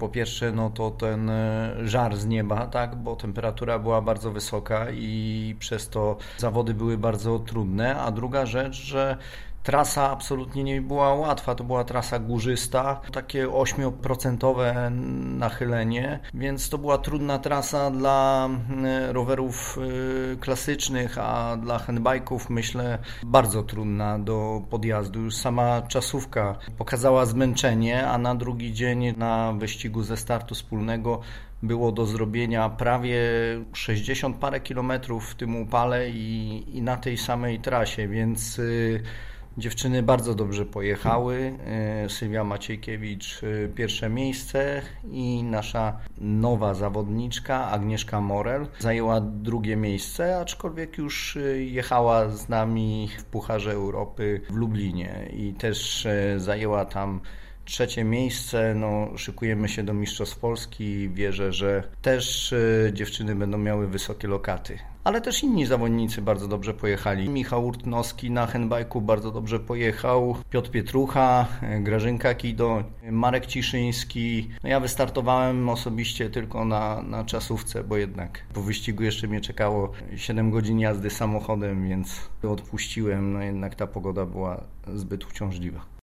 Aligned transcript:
Po 0.00 0.08
pierwsze, 0.08 0.52
no 0.52 0.70
to 0.70 0.90
ten 0.90 1.30
e, 1.30 1.74
żar 1.84 2.16
z 2.16 2.26
nieba, 2.26 2.66
tak, 2.66 2.96
bo 2.96 3.16
temperatura 3.16 3.78
była 3.78 4.02
bardzo 4.02 4.30
wysoka 4.30 4.90
i 4.90 5.56
przez 5.58 5.88
to 5.88 6.16
zawody 6.38 6.74
były 6.74 6.98
bardzo 6.98 7.38
trudne, 7.38 7.96
a 7.96 8.10
druga 8.10 8.46
rzecz, 8.46 8.74
że 8.74 9.16
Trasa 9.66 10.10
absolutnie 10.10 10.64
nie 10.64 10.82
była 10.82 11.14
łatwa, 11.14 11.54
to 11.54 11.64
była 11.64 11.84
trasa 11.84 12.18
górzysta, 12.18 13.00
takie 13.12 13.46
8% 13.46 14.90
nachylenie, 15.38 16.20
więc 16.34 16.68
to 16.68 16.78
była 16.78 16.98
trudna 16.98 17.38
trasa 17.38 17.90
dla 17.90 18.46
mm, 18.46 19.10
rowerów 19.10 19.78
y, 20.32 20.36
klasycznych, 20.36 21.18
a 21.18 21.56
dla 21.56 21.78
handbajków 21.78 22.50
myślę 22.50 22.98
bardzo 23.22 23.62
trudna 23.62 24.18
do 24.18 24.62
podjazdu. 24.70 25.20
Już 25.20 25.34
sama 25.34 25.82
czasówka 25.82 26.56
pokazała 26.78 27.26
zmęczenie, 27.26 28.08
a 28.08 28.18
na 28.18 28.34
drugi 28.34 28.72
dzień 28.72 29.14
na 29.16 29.52
wyścigu 29.52 30.02
ze 30.02 30.16
startu 30.16 30.54
wspólnego 30.54 31.20
było 31.62 31.92
do 31.92 32.06
zrobienia 32.06 32.68
prawie 32.68 33.20
60 33.72 34.36
parę 34.36 34.60
kilometrów 34.60 35.30
w 35.30 35.34
tym 35.34 35.56
upale 35.56 36.10
i, 36.10 36.64
i 36.76 36.82
na 36.82 36.96
tej 36.96 37.16
samej 37.16 37.60
trasie, 37.60 38.08
więc 38.08 38.58
y, 38.58 39.02
Dziewczyny 39.58 40.02
bardzo 40.02 40.34
dobrze 40.34 40.66
pojechały. 40.66 41.58
E, 41.66 42.08
Sylwia 42.10 42.44
Maciejkiewicz 42.44 43.40
e, 43.42 43.68
pierwsze 43.68 44.08
miejsce 44.08 44.82
i 45.10 45.42
nasza 45.42 45.96
nowa 46.18 46.74
zawodniczka 46.74 47.70
Agnieszka 47.70 48.20
Morel 48.20 48.66
zajęła 48.78 49.20
drugie 49.20 49.76
miejsce, 49.76 50.38
aczkolwiek 50.38 50.98
już 50.98 51.36
e, 51.36 51.40
jechała 51.62 52.28
z 52.28 52.48
nami 52.48 53.08
w 53.18 53.24
Pucharze 53.24 53.72
Europy 53.72 54.40
w 54.50 54.54
Lublinie 54.54 55.28
i 55.32 55.54
też 55.54 56.06
zajęła 56.36 56.84
tam 56.84 57.20
trzecie 57.66 58.04
miejsce. 58.04 58.74
No, 58.74 59.10
szykujemy 59.16 59.68
się 59.68 59.82
do 59.82 59.94
Mistrzostw 59.94 60.38
Polski 60.38 61.08
wierzę, 61.08 61.52
że 61.52 61.82
też 62.02 62.54
dziewczyny 62.92 63.34
będą 63.34 63.58
miały 63.58 63.86
wysokie 63.86 64.28
lokaty 64.28 64.78
ale 65.06 65.20
też 65.20 65.42
inni 65.42 65.66
zawodnicy 65.66 66.22
bardzo 66.22 66.48
dobrze 66.48 66.74
pojechali. 66.74 67.28
Michał 67.28 67.66
Urtnowski 67.66 68.30
na 68.30 68.46
handbajku 68.46 69.00
bardzo 69.00 69.30
dobrze 69.30 69.60
pojechał, 69.60 70.36
Piotr 70.50 70.70
Pietrucha, 70.70 71.46
Grażynka 71.80 72.34
Kido, 72.34 72.84
Marek 73.10 73.46
Ciszyński. 73.46 74.50
No 74.62 74.68
ja 74.68 74.80
wystartowałem 74.80 75.68
osobiście 75.68 76.30
tylko 76.30 76.64
na, 76.64 77.02
na 77.02 77.24
czasówce, 77.24 77.84
bo 77.84 77.96
jednak 77.96 78.42
po 78.54 78.62
wyścigu 78.62 79.02
jeszcze 79.02 79.28
mnie 79.28 79.40
czekało 79.40 79.92
7 80.16 80.50
godzin 80.50 80.80
jazdy 80.80 81.10
samochodem, 81.10 81.88
więc 81.88 82.30
odpuściłem. 82.42 83.32
No 83.32 83.42
jednak 83.42 83.74
ta 83.74 83.86
pogoda 83.86 84.26
była 84.26 84.64
zbyt 84.94 85.26
uciążliwa. 85.26 85.86